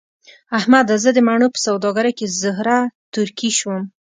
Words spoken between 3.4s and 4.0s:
شوم.